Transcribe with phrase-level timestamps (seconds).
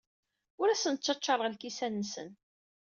[0.61, 2.29] Ur asen-ttacaṛeɣ lkisan-nsen.